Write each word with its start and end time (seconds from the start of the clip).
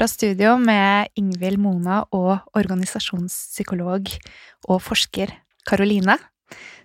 fra 0.00 0.08
studio 0.08 0.54
med 0.56 1.10
Ingvild 1.20 1.60
Mona 1.60 1.98
og 2.16 2.54
organisasjonspsykolog 2.56 4.06
og 4.72 4.78
forsker 4.80 5.28
Karoline. 5.68 6.14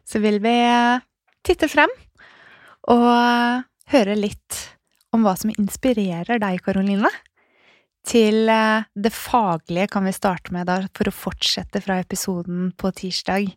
Så 0.04 0.20
vil 0.20 0.42
vi 0.44 0.56
titte 1.48 1.70
frem 1.72 1.94
og 2.92 3.06
høre 3.94 4.18
litt 4.20 4.58
om 5.16 5.24
hva 5.24 5.32
som 5.40 5.54
inspirerer 5.54 6.42
deg, 6.44 6.60
Karoline. 6.66 7.08
Til 8.04 8.52
det 8.52 9.14
faglige 9.16 9.88
kan 9.94 10.04
vi 10.04 10.14
starte 10.18 10.52
med 10.52 10.68
da, 10.68 10.82
for 10.92 11.08
å 11.08 11.16
fortsette 11.16 11.80
fra 11.86 12.02
episoden 12.04 12.74
på 12.76 12.92
tirsdag. 13.00 13.48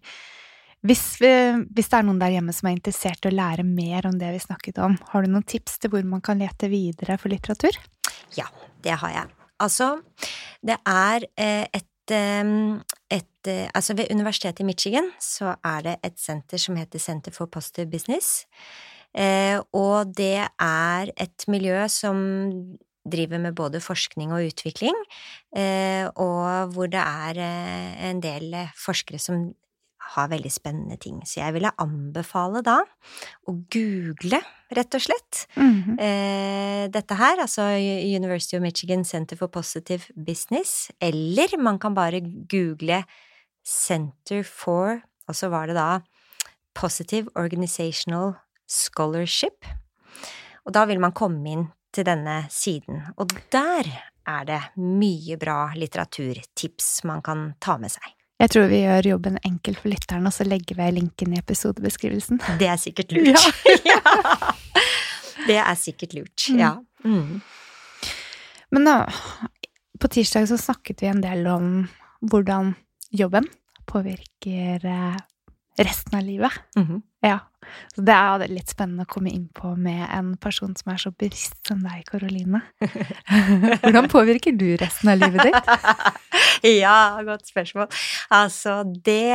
Hvis, 0.87 1.03
vi, 1.19 1.33
hvis, 1.67 1.91
det 1.91 1.98
er 1.98 2.06
noen 2.06 2.22
der 2.22 2.37
hjemme 2.37 2.55
som 2.55 2.70
er 2.70 2.78
interessert 2.78 3.27
i 3.27 3.33
å 3.33 3.34
lære 3.34 3.67
mer 3.67 4.06
om 4.06 4.22
det 4.22 4.31
vi 4.37 4.45
snakket 4.47 4.78
om, 4.87 4.95
har 5.11 5.27
du 5.27 5.34
noen 5.34 5.50
tips 5.50 5.81
til 5.83 5.97
hvor 5.97 6.06
man 6.06 6.22
kan 6.22 6.39
lete 6.39 6.70
videre 6.70 7.19
for 7.19 7.34
litteratur? 7.34 7.75
Ja, 8.39 8.47
det 8.87 9.00
har 9.03 9.17
jeg. 9.17 9.38
Altså, 9.61 9.98
det 10.62 10.77
er 10.87 11.25
eh, 11.39 11.67
et, 11.75 12.12
et 13.11 13.47
eh, 13.47 13.69
Altså, 13.75 13.95
ved 13.95 14.11
Universitetet 14.11 14.61
i 14.61 14.69
Michigan 14.69 15.11
så 15.20 15.55
er 15.65 15.81
det 15.87 15.97
et 16.05 16.19
senter 16.20 16.59
som 16.59 16.77
heter 16.77 16.98
Center 16.98 17.33
for 17.33 17.47
Positive 17.47 17.91
Business. 17.91 18.47
Eh, 19.17 19.59
og 19.73 20.17
det 20.17 20.47
er 20.61 21.11
et 21.17 21.48
miljø 21.48 21.89
som 21.89 22.19
driver 23.09 23.39
med 23.39 23.55
både 23.56 23.81
forskning 23.81 24.33
og 24.33 24.45
utvikling, 24.45 24.92
og 26.20 26.72
hvor 26.75 26.91
det 26.93 27.00
er 27.00 27.39
en 28.11 28.20
del 28.20 28.53
forskere 28.77 29.19
som 29.19 29.47
har 30.14 30.31
veldig 30.31 30.51
spennende 30.53 30.97
ting. 31.01 31.20
Så 31.27 31.41
jeg 31.41 31.55
ville 31.56 31.73
anbefale 31.83 32.62
da 32.64 32.78
å 33.48 33.55
google, 33.73 34.41
rett 34.75 34.97
og 34.97 35.05
slett, 35.05 35.47
mm 35.56 35.83
-hmm. 35.83 36.00
eh, 36.00 36.91
dette 36.91 37.15
her, 37.15 37.41
altså 37.41 37.62
University 38.17 38.56
of 38.56 38.62
Michigan 38.62 39.05
Center 39.05 39.37
for 39.37 39.48
Positive 39.48 40.05
Business, 40.15 40.91
eller 41.00 41.59
man 41.59 41.78
kan 41.78 41.95
bare 41.95 42.20
google 42.20 43.05
Center 43.65 44.42
for, 44.42 45.00
og 45.28 45.34
så 45.34 45.48
var 45.48 45.67
det 45.67 45.75
da 45.75 46.00
Positive 46.75 47.28
Organizational 47.34 48.34
Scholarship, 48.67 49.65
og 50.65 50.72
da 50.72 50.84
vil 50.84 51.00
man 51.00 51.12
komme 51.12 51.50
inn 51.50 51.69
til 51.93 52.05
denne 52.05 52.47
siden, 52.50 53.03
og 53.17 53.33
der 53.50 53.89
er 54.28 54.45
det 54.45 54.61
mye 54.77 55.39
bra 55.41 55.72
litteraturtips 55.75 57.05
man 57.09 57.22
kan 57.22 57.55
ta 57.61 57.78
med 57.78 57.91
seg. 57.91 58.18
Jeg 58.38 58.53
tror 58.54 58.69
vi 58.71 58.84
gjør 58.84 59.09
jobben 59.12 59.38
enkel 59.47 59.75
for 59.78 59.91
lytteren, 59.91 60.26
og 60.28 60.34
så 60.34 60.47
legger 60.47 60.78
vi 60.78 60.88
linken 60.94 61.32
i 61.34 61.41
episodebeskrivelsen. 61.41 62.38
Det 62.60 62.69
er 62.71 62.78
sikkert 62.78 63.12
lurt. 63.16 63.49
Ja. 63.88 64.00
Det 65.49 65.56
er 65.56 65.76
sikkert 65.78 66.15
lurt, 66.15 66.44
mm. 66.50 66.59
ja. 66.59 66.72
Mm. 67.06 67.41
Men 68.75 68.84
da, 68.84 68.97
på 69.99 70.10
tirsdag 70.12 70.49
så 70.50 70.59
snakket 70.60 71.03
vi 71.03 71.09
en 71.09 71.22
del 71.22 71.47
om 71.50 71.69
hvordan 72.21 72.75
jobben 73.15 73.47
påvirker 73.88 74.84
eh, 74.84 75.19
resten 75.78 76.19
av 76.19 76.25
livet. 76.25 76.53
Mm 76.77 76.87
-hmm. 76.87 77.03
Ja. 77.21 77.39
Så 77.94 78.00
det 78.00 78.15
er 78.15 78.49
litt 78.49 78.71
spennende 78.71 79.05
å 79.05 79.11
komme 79.11 79.31
inn 79.31 79.49
på 79.55 79.75
med 79.77 80.06
en 80.15 80.37
person 80.37 80.77
som 80.77 80.93
er 80.93 80.97
så 80.97 81.11
bevisst 81.11 81.66
som 81.69 81.83
deg, 81.84 82.05
Karoline. 82.09 82.61
Hvordan 83.83 84.09
påvirker 84.09 84.53
du 84.53 84.77
resten 84.77 85.12
av 85.12 85.19
livet 85.19 85.43
ditt? 85.43 85.71
ja, 86.84 87.21
godt 87.27 87.47
spørsmål. 87.50 87.91
Altså, 88.31 88.84
det 89.05 89.34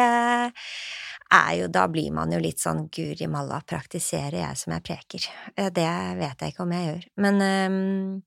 er 1.34 1.53
jo 1.58 1.68
Da 1.68 1.88
blir 1.90 2.12
man 2.14 2.32
jo 2.32 2.40
litt 2.40 2.59
sånn 2.62 2.88
guri 2.94 3.28
malla, 3.28 3.62
praktiserer 3.66 4.40
jeg 4.40 4.58
som 4.58 4.74
jeg 4.76 4.84
preker? 4.84 5.30
Eh, 5.56 5.72
det 5.74 5.90
vet 6.20 6.42
jeg 6.42 6.53
ikke 6.53 6.66
om 6.66 6.76
jeg 6.76 6.90
gjør. 6.90 7.08
Men 7.26 7.42
um, 7.42 8.20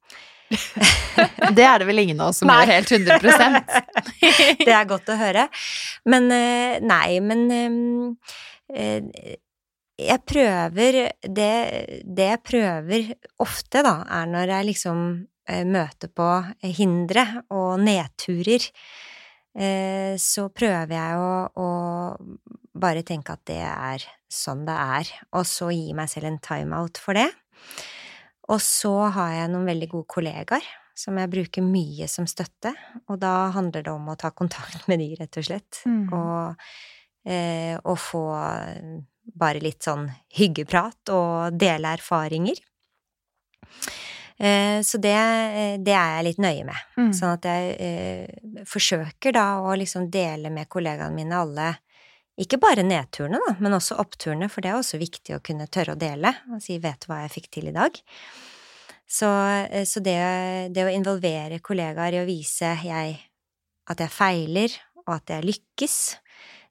det 1.56 1.64
er 1.66 1.80
det 1.80 1.88
vel 1.88 2.02
ingen 2.04 2.20
av 2.22 2.30
oss 2.30 2.42
som 2.42 2.50
gjør 2.50 2.70
helt 2.70 2.92
100% 2.94 3.72
Det 4.66 4.72
er 4.72 4.88
godt 4.88 5.10
å 5.10 5.18
høre. 5.18 5.46
Men 6.08 6.28
eh, 6.34 6.76
nei, 6.84 7.18
men 7.24 7.46
eh, 8.70 9.34
jeg 9.96 10.22
prøver 10.28 11.00
det, 11.22 11.54
det 12.04 12.28
jeg 12.30 12.44
prøver 12.44 13.10
ofte, 13.42 13.82
da, 13.86 13.98
er 14.20 14.30
når 14.30 14.54
jeg 14.54 14.68
liksom 14.70 15.02
eh, 15.48 15.64
møter 15.66 16.12
på 16.12 16.30
hindre 16.78 17.26
og 17.50 17.82
nedturer, 17.82 18.70
så 20.20 20.42
prøver 20.52 20.90
jeg 20.92 21.16
å, 21.16 21.28
å 21.64 21.68
bare 22.76 23.00
tenke 23.08 23.32
at 23.32 23.40
det 23.48 23.62
er 23.64 24.02
sånn 24.28 24.66
det 24.68 24.74
er, 24.76 25.12
og 25.32 25.46
så 25.48 25.70
gi 25.72 25.94
meg 25.96 26.10
selv 26.12 26.28
en 26.28 26.36
timeout 26.44 27.00
for 27.00 27.16
det. 27.16 27.30
Og 28.52 28.60
så 28.62 28.94
har 29.16 29.32
jeg 29.34 29.52
noen 29.52 29.68
veldig 29.68 29.88
gode 29.90 30.10
kollegaer 30.16 30.66
som 30.96 31.18
jeg 31.20 31.28
bruker 31.32 31.64
mye 31.64 32.06
som 32.08 32.24
støtte, 32.30 32.72
og 33.10 33.18
da 33.20 33.50
handler 33.52 33.84
det 33.84 33.92
om 33.92 34.06
å 34.08 34.16
ta 34.16 34.30
kontakt 34.32 34.86
med 34.88 35.02
de, 35.02 35.10
rett 35.18 35.36
og 35.36 35.44
slett, 35.44 35.82
mm. 35.84 36.06
og, 36.16 36.70
eh, 37.28 37.74
og 37.82 37.98
få 38.00 38.24
bare 39.36 39.60
litt 39.60 39.84
sånn 39.84 40.06
hyggeprat 40.38 41.12
og 41.12 41.58
dele 41.58 41.92
erfaringer. 41.98 42.62
Eh, 44.36 44.80
så 44.84 45.00
det, 45.00 45.16
det, 45.84 45.92
er 45.92 46.16
jeg 46.16 46.26
litt 46.28 46.40
nøye 46.44 46.64
med. 46.68 46.88
Mm. 46.96 47.12
Sånn 47.16 47.34
at 47.34 47.48
jeg 47.48 47.76
eh, 47.82 48.64
forsøker 48.68 49.36
da 49.36 49.46
å 49.64 49.74
liksom 49.76 50.08
dele 50.12 50.52
med 50.52 50.68
kollegaene 50.72 51.16
mine 51.16 51.40
alle 51.40 51.70
ikke 52.36 52.58
bare 52.60 52.84
nedturene, 52.84 53.40
da, 53.40 53.54
men 53.64 53.76
også 53.76 53.96
oppturene, 54.02 54.50
for 54.52 54.64
det 54.64 54.72
er 54.72 54.80
også 54.80 55.00
viktig 55.00 55.36
å 55.36 55.42
kunne 55.44 55.68
tørre 55.72 55.94
å 55.96 56.00
dele 56.00 56.34
og 56.52 56.60
si 56.64 56.76
'vet 56.78 57.00
du 57.00 57.08
hva 57.08 57.22
jeg 57.24 57.32
fikk 57.38 57.48
til 57.56 57.70
i 57.70 57.76
dag'? 57.76 58.02
Så, 59.06 59.30
eh, 59.70 59.86
så 59.86 60.02
det, 60.02 60.18
det, 60.74 60.84
å 60.84 60.92
involvere 60.92 61.62
kollegaer 61.64 62.18
i 62.18 62.20
å 62.20 62.28
vise 62.28 62.74
jeg, 62.82 63.16
at 63.86 64.02
jeg 64.02 64.12
feiler, 64.12 64.74
og 65.06 65.14
at 65.14 65.30
jeg 65.30 65.46
lykkes, 65.46 65.96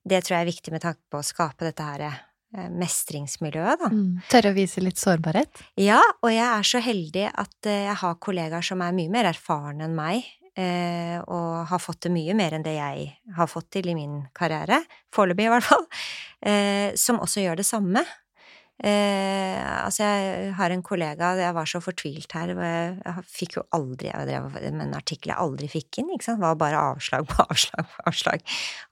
det 0.05 0.21
tror 0.21 0.37
jeg 0.37 0.43
er 0.43 0.51
viktig 0.51 0.73
med 0.75 0.83
tanke 0.83 1.01
på 1.09 1.21
å 1.21 1.25
skape 1.25 1.65
dette 1.65 1.85
her 1.87 2.03
eh, 2.09 2.69
mestringsmiljøet, 2.75 3.79
da. 3.81 3.89
Mm. 3.89 4.21
Tørre 4.29 4.51
å 4.51 4.57
vise 4.57 4.83
litt 4.83 4.99
sårbarhet? 5.01 5.63
Ja, 5.79 6.01
og 6.21 6.29
jeg 6.29 6.45
er 6.45 6.67
så 6.67 6.83
heldig 6.83 7.29
at 7.31 7.71
eh, 7.71 7.87
jeg 7.87 7.99
har 8.03 8.19
kollegaer 8.19 8.67
som 8.67 8.83
er 8.83 8.93
mye 8.99 9.13
mer 9.15 9.31
erfarne 9.31 9.87
enn 9.87 9.95
meg, 9.97 10.27
og 10.55 11.65
har 11.69 11.81
fått 11.83 12.05
til 12.05 12.13
mye 12.15 12.35
mer 12.37 12.55
enn 12.55 12.63
det 12.63 12.77
jeg 12.77 13.07
har 13.35 13.49
fått 13.51 13.73
til 13.75 13.89
i 13.91 13.95
min 13.97 14.21
karriere, 14.35 14.79
foreløpig 15.15 15.49
i 15.49 15.51
hvert 15.51 15.67
fall, 15.67 15.83
eh, 16.49 16.93
som 16.99 17.19
også 17.23 17.43
gjør 17.43 17.59
det 17.59 17.67
samme. 17.67 18.05
Eh, 18.83 19.85
altså, 19.85 20.03
jeg 20.03 20.49
har 20.57 20.73
en 20.73 20.83
kollega, 20.83 21.29
jeg 21.39 21.55
var 21.55 21.69
så 21.69 21.79
fortvilt 21.79 22.33
her, 22.35 22.51
jeg 22.51 23.23
fikk 23.31 23.53
jo 23.55 23.61
aldri 23.71 24.09
Jeg 24.09 24.27
drev 24.27 24.49
med 24.51 24.83
en 24.83 24.97
artikkel 24.97 25.31
jeg 25.31 25.39
aldri 25.39 25.69
fikk 25.71 26.01
inn, 26.01 26.09
ikke 26.11 26.27
sant, 26.27 26.41
det 26.41 26.49
var 26.49 26.59
bare 26.59 26.81
avslag 26.91 27.23
på 27.29 27.39
avslag 27.45 27.87
på 27.93 28.05
avslag. 28.11 28.43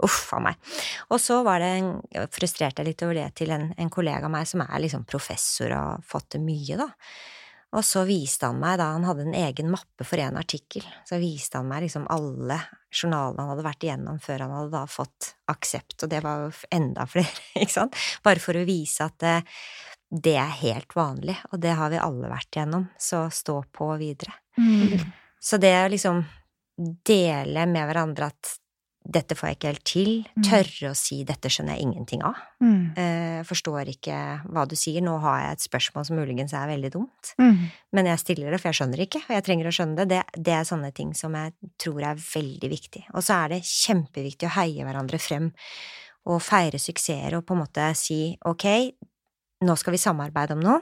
Uff 0.08 0.22
a 0.38 0.40
meg. 0.48 0.72
Og 1.12 1.20
så 1.20 1.42
var 1.44 1.60
det 1.60 1.72
en, 1.82 1.94
frustrerte 2.32 2.80
jeg 2.80 2.94
litt 2.94 3.04
over 3.04 3.20
det 3.20 3.30
til 3.42 3.52
en, 3.56 3.74
en 3.76 3.92
kollega 3.92 4.30
av 4.30 4.36
meg 4.38 4.48
som 4.48 4.64
er 4.64 4.86
liksom 4.86 5.04
professor 5.04 5.76
og 5.76 5.90
har 5.90 6.08
fått 6.16 6.32
til 6.38 6.48
mye, 6.48 6.80
da. 6.80 6.88
Og 7.74 7.82
så 7.86 8.04
viste 8.06 8.50
han 8.50 8.60
meg, 8.62 8.78
da 8.78 8.92
han 8.94 9.06
hadde 9.08 9.26
en 9.26 9.38
egen 9.38 9.72
mappe 9.74 10.06
for 10.06 10.22
en 10.22 10.38
artikkel, 10.38 10.86
så 11.10 11.18
viste 11.22 11.58
han 11.58 11.70
meg 11.70 11.88
liksom 11.88 12.06
alle 12.14 12.60
journalene 12.94 13.42
han 13.42 13.54
hadde 13.54 13.66
vært 13.66 13.88
igjennom 13.88 14.20
før 14.22 14.46
han 14.46 14.54
hadde 14.54 14.76
da 14.76 14.84
fått 14.90 15.32
aksept, 15.50 15.98
og 16.06 16.12
det 16.12 16.22
var 16.26 16.46
jo 16.46 16.52
enda 16.78 17.08
flere, 17.14 17.48
ikke 17.58 17.74
sant, 17.74 17.98
bare 18.26 18.44
for 18.44 18.60
å 18.60 18.68
vise 18.68 19.08
at 19.08 19.18
det, 19.24 19.36
det 20.14 20.38
er 20.38 20.60
helt 20.62 20.94
vanlig, 20.98 21.40
og 21.52 21.64
det 21.66 21.74
har 21.80 21.94
vi 21.94 22.02
alle 22.02 22.32
vært 22.32 22.52
igjennom, 22.54 22.88
så 23.02 23.26
stå 23.34 23.58
på 23.74 23.90
videre. 24.02 24.38
Mm. 24.62 25.00
Så 25.42 25.58
det 25.58 25.74
å 25.82 25.90
liksom 25.92 26.22
dele 27.06 27.66
med 27.70 27.90
hverandre 27.90 28.30
at 28.30 28.58
dette 29.04 29.36
får 29.36 29.50
jeg 29.50 29.58
ikke 29.58 29.70
helt 29.72 29.86
til. 29.88 30.12
Mm. 30.38 30.44
Tørre 30.48 30.92
å 30.92 30.98
si 30.98 31.18
'dette 31.28 31.52
skjønner 31.52 31.76
jeg 31.76 31.86
ingenting 31.88 32.24
av'. 32.24 32.40
Mm. 32.64 32.84
Uh, 32.96 33.42
forstår 33.48 33.92
ikke 33.92 34.18
hva 34.48 34.64
du 34.70 34.76
sier. 34.80 35.04
Nå 35.04 35.18
har 35.24 35.40
jeg 35.42 35.58
et 35.58 35.66
spørsmål 35.68 36.08
som 36.08 36.20
muligens 36.20 36.54
er 36.56 36.72
veldig 36.72 36.92
dumt. 36.94 37.34
Mm. 37.42 37.68
Men 37.92 38.12
jeg 38.12 38.22
stiller 38.24 38.52
det, 38.52 38.62
for 38.62 38.72
jeg 38.72 38.80
skjønner 38.80 39.04
ikke, 39.06 39.24
og 39.28 39.36
jeg 39.36 39.46
trenger 39.48 39.68
å 39.68 39.76
skjønne 39.76 39.98
det. 40.00 40.08
det. 40.14 40.24
det. 40.38 40.54
er 40.54 40.70
sånne 40.70 40.94
ting 40.96 41.14
som 41.14 41.36
jeg 41.36 41.54
tror 41.78 42.02
er 42.02 42.16
veldig 42.16 42.70
viktig. 42.70 43.04
Og 43.14 43.24
så 43.24 43.44
er 43.44 43.56
det 43.56 43.68
kjempeviktig 43.68 44.48
å 44.48 44.56
heie 44.60 44.88
hverandre 44.88 45.20
frem 45.20 45.52
og 46.24 46.40
feire 46.40 46.80
suksesser 46.80 47.36
og 47.36 47.44
på 47.46 47.56
en 47.56 47.64
måte 47.66 47.90
si 48.00 48.38
'ok, 48.40 48.66
nå 49.68 49.76
skal 49.76 49.92
vi 49.92 50.00
samarbeide 50.00 50.56
om 50.56 50.64
noe'. 50.64 50.82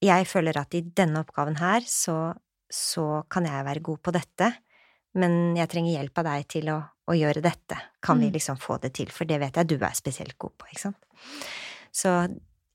Jeg 0.00 0.26
føler 0.30 0.56
at 0.56 0.74
i 0.74 0.80
denne 0.80 1.20
oppgaven 1.20 1.58
her 1.58 1.82
så 1.84 2.32
så 2.68 3.24
kan 3.32 3.48
jeg 3.48 3.64
være 3.64 3.84
god 3.84 4.00
på 4.04 4.14
dette, 4.14 4.52
men 5.18 5.56
jeg 5.56 5.70
trenger 5.72 5.96
hjelp 5.96 6.20
av 6.20 6.28
deg 6.28 6.48
til 6.52 6.70
å, 6.72 6.78
å 7.08 7.16
gjøre 7.16 7.42
dette. 7.42 7.78
Kan 8.04 8.20
vi 8.20 8.28
Mm. 8.28 8.32
liksom 8.36 8.58
få 8.60 8.78
det 8.80 8.92
til? 8.94 9.06
For 9.10 9.24
det 9.24 9.40
vet 9.40 9.54
jeg 9.56 9.66
du 9.68 9.76
er 9.80 9.94
spesielt 9.96 10.36
god 10.38 10.52
på, 10.58 10.66
ikke 10.72 10.80
sant? 10.80 10.96
Så 11.92 12.12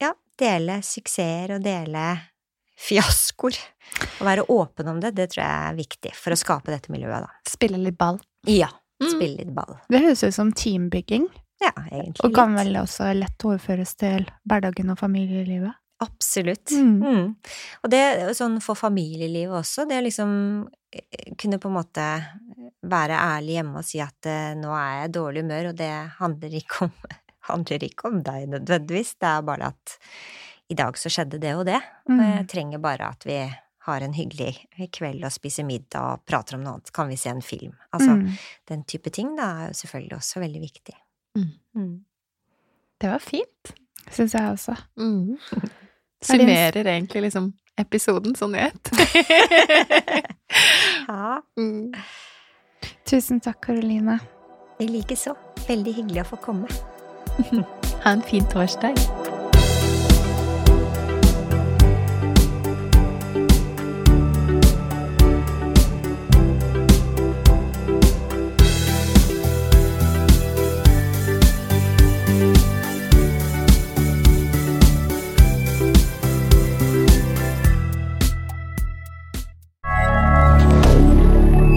ja, 0.01 0.13
dele 0.37 0.79
suksesser 0.81 1.55
og 1.55 1.63
dele 1.63 2.05
fiaskoer. 2.77 3.57
Å 4.19 4.25
være 4.25 4.45
åpen 4.49 4.87
om 4.89 4.99
det, 5.03 5.13
det 5.15 5.29
tror 5.33 5.43
jeg 5.43 5.67
er 5.69 5.77
viktig 5.77 6.13
for 6.17 6.33
å 6.33 6.39
skape 6.39 6.73
dette 6.73 6.91
miljøet, 6.93 7.21
da. 7.27 7.29
Spille 7.47 7.77
litt 7.77 7.97
ball. 7.99 8.19
Ja. 8.49 8.69
Mm. 9.01 9.09
Spille 9.11 9.37
litt 9.43 9.53
ball. 9.55 9.77
Det 9.91 10.01
høres 10.01 10.23
ut 10.23 10.33
som 10.35 10.51
teambygging, 10.51 11.27
Ja, 11.61 11.71
egentlig. 11.91 12.23
og 12.23 12.33
kan 12.35 12.55
vel 12.55 12.73
også 12.81 13.11
lett 13.17 13.37
overføres 13.45 13.95
til 13.99 14.25
hverdagen 14.49 14.89
og 14.91 14.97
familielivet. 14.99 15.73
Absolutt. 16.03 16.71
Mm. 16.71 16.99
Mm. 17.03 17.35
Og 17.83 17.89
det 17.93 18.01
sånn 18.35 18.57
for 18.61 18.75
familielivet 18.75 19.53
også, 19.61 19.85
det 19.87 20.01
å 20.01 20.03
liksom 20.03 20.31
eh, 20.91 21.33
kunne 21.39 21.59
på 21.59 21.69
en 21.69 21.77
måte 21.77 22.07
være 22.93 23.17
ærlig 23.17 23.57
hjemme 23.57 23.81
og 23.81 23.85
si 23.89 23.99
at 24.03 24.29
eh, 24.29 24.53
nå 24.59 24.71
er 24.77 24.93
jeg 25.01 25.09
i 25.09 25.13
dårlig 25.17 25.43
humør, 25.43 25.71
og 25.73 25.75
det 25.81 25.91
handler 26.21 26.55
ikke 26.61 26.85
om, 26.87 26.93
handler 27.49 27.83
ikke 27.89 28.07
om 28.11 28.21
deg 28.23 28.47
nødvendigvis, 28.53 29.15
det 29.19 29.29
er 29.33 29.41
bare 29.49 29.73
at 29.73 29.97
i 30.71 30.77
dag 30.79 30.95
så 30.97 31.09
skjedde 31.11 31.41
det 31.43 31.51
og 31.59 31.65
det, 31.67 31.81
og 32.07 32.15
jeg 32.21 32.39
Mm. 32.45 32.47
trenger 32.49 32.79
bare 32.81 33.09
at 33.11 33.25
vi 33.27 33.35
har 33.83 33.99
en 34.05 34.13
hyggelig 34.15 34.53
kveld 34.95 35.25
og 35.27 35.31
spiser 35.35 35.65
middag 35.67 35.99
og 36.13 36.21
prater 36.25 36.55
om 36.55 36.61
noe 36.63 36.77
annet, 36.77 36.91
kan 36.95 37.09
vi 37.11 37.17
se 37.19 37.29
en 37.33 37.41
film? 37.43 37.73
Altså, 37.91 38.13
Mm. 38.15 38.29
den 38.71 38.83
type 38.87 39.11
ting 39.11 39.33
da 39.35 39.43
er 39.43 39.67
jo 39.67 39.73
selvfølgelig 39.81 40.17
også 40.17 40.39
veldig 40.39 40.61
viktig. 40.63 40.95
Mm. 41.35 41.49
Mm. 41.75 42.05
Det 43.03 43.09
var 43.11 43.19
fint, 43.19 43.73
syns 44.09 44.33
jeg 44.37 44.53
også. 44.53 44.77
Mm. 44.97 45.35
Er 46.23 46.37
Summerer 46.39 46.85
egentlig 46.87 47.21
liksom 47.25 47.49
episoden 47.77 48.35
sånn 48.39 48.55
i 48.55 48.63
ett. 48.69 48.91
Ja, 51.07 51.41
mm. 51.57 51.91
Tusen 53.13 53.39
takk, 53.39 53.59
Karoline. 53.61 54.19
i 54.79 54.87
likeså. 54.89 55.35
Veldig 55.67 55.91
hyggelig 55.93 56.23
å 56.23 56.29
få 56.31 56.39
komme. 56.41 56.65
Ha 58.03 58.11
en 58.11 58.21
fin 58.25 58.43
torsdag. 58.49 58.97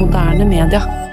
Moderne 0.00 0.49
media. 0.49 1.06